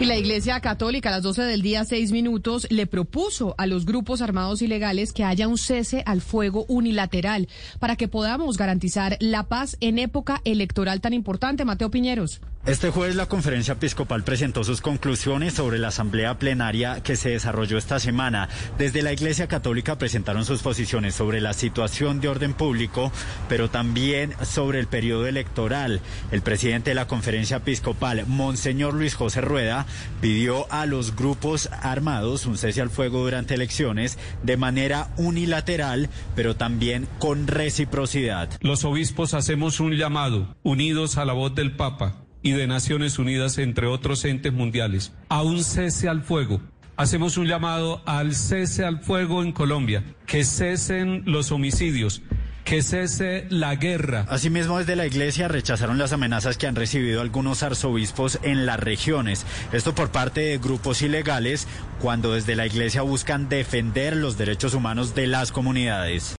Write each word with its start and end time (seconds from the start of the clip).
Y 0.00 0.04
la 0.04 0.16
Iglesia 0.16 0.60
Católica 0.60 1.08
a 1.08 1.12
las 1.12 1.24
12 1.24 1.42
del 1.42 1.60
día, 1.60 1.84
seis 1.84 2.12
minutos, 2.12 2.68
le 2.70 2.86
propuso 2.86 3.56
a 3.58 3.66
los 3.66 3.84
grupos 3.84 4.22
armados 4.22 4.62
ilegales 4.62 5.12
que 5.12 5.24
haya 5.24 5.48
un 5.48 5.58
cese 5.58 6.04
al 6.06 6.20
fuego 6.20 6.64
unilateral 6.68 7.48
para 7.80 7.96
que 7.96 8.06
podamos 8.06 8.56
garantizar 8.56 9.16
la 9.18 9.48
paz 9.48 9.76
en 9.80 9.98
época 9.98 10.40
electoral 10.44 11.00
tan 11.00 11.14
importante. 11.14 11.64
Mateo 11.64 11.90
Piñeros. 11.90 12.40
Este 12.68 12.90
jueves 12.90 13.16
la 13.16 13.24
conferencia 13.24 13.72
episcopal 13.72 14.24
presentó 14.24 14.62
sus 14.62 14.82
conclusiones 14.82 15.54
sobre 15.54 15.78
la 15.78 15.88
asamblea 15.88 16.38
plenaria 16.38 17.02
que 17.02 17.16
se 17.16 17.30
desarrolló 17.30 17.78
esta 17.78 17.98
semana. 17.98 18.50
Desde 18.76 19.00
la 19.00 19.10
Iglesia 19.10 19.48
Católica 19.48 19.96
presentaron 19.96 20.44
sus 20.44 20.60
posiciones 20.60 21.14
sobre 21.14 21.40
la 21.40 21.54
situación 21.54 22.20
de 22.20 22.28
orden 22.28 22.52
público, 22.52 23.10
pero 23.48 23.70
también 23.70 24.34
sobre 24.42 24.80
el 24.80 24.86
periodo 24.86 25.26
electoral. 25.26 26.02
El 26.30 26.42
presidente 26.42 26.90
de 26.90 26.94
la 26.94 27.06
conferencia 27.06 27.56
episcopal, 27.56 28.26
Monseñor 28.26 28.92
Luis 28.92 29.14
José 29.14 29.40
Rueda, 29.40 29.86
pidió 30.20 30.70
a 30.70 30.84
los 30.84 31.16
grupos 31.16 31.70
armados 31.80 32.44
un 32.44 32.58
cese 32.58 32.82
al 32.82 32.90
fuego 32.90 33.20
durante 33.20 33.54
elecciones 33.54 34.18
de 34.42 34.58
manera 34.58 35.08
unilateral, 35.16 36.10
pero 36.36 36.54
también 36.54 37.08
con 37.18 37.46
reciprocidad. 37.46 38.50
Los 38.60 38.84
obispos 38.84 39.32
hacemos 39.32 39.80
un 39.80 39.96
llamado, 39.96 40.54
unidos 40.64 41.16
a 41.16 41.24
la 41.24 41.32
voz 41.32 41.54
del 41.54 41.74
Papa 41.74 42.27
y 42.42 42.52
de 42.52 42.66
Naciones 42.66 43.18
Unidas, 43.18 43.58
entre 43.58 43.86
otros 43.86 44.24
entes 44.24 44.52
mundiales, 44.52 45.12
a 45.28 45.42
un 45.42 45.62
cese 45.62 46.08
al 46.08 46.22
fuego. 46.22 46.60
Hacemos 46.96 47.36
un 47.36 47.46
llamado 47.46 48.02
al 48.06 48.34
cese 48.34 48.84
al 48.84 48.98
fuego 49.00 49.42
en 49.42 49.52
Colombia, 49.52 50.02
que 50.26 50.44
cesen 50.44 51.22
los 51.26 51.52
homicidios, 51.52 52.22
que 52.64 52.82
cese 52.82 53.46
la 53.48 53.76
guerra. 53.76 54.26
Asimismo, 54.28 54.78
desde 54.78 54.96
la 54.96 55.06
Iglesia 55.06 55.46
rechazaron 55.46 55.96
las 55.96 56.12
amenazas 56.12 56.58
que 56.58 56.66
han 56.66 56.74
recibido 56.74 57.20
algunos 57.20 57.62
arzobispos 57.62 58.40
en 58.42 58.66
las 58.66 58.80
regiones. 58.80 59.46
Esto 59.72 59.94
por 59.94 60.10
parte 60.10 60.40
de 60.40 60.58
grupos 60.58 61.00
ilegales, 61.00 61.68
cuando 62.00 62.34
desde 62.34 62.56
la 62.56 62.66
Iglesia 62.66 63.02
buscan 63.02 63.48
defender 63.48 64.16
los 64.16 64.36
derechos 64.36 64.74
humanos 64.74 65.14
de 65.14 65.28
las 65.28 65.52
comunidades. 65.52 66.36